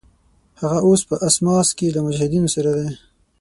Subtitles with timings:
[0.61, 2.89] هغه اوس په اسماس کې له مجاهدینو سره دی.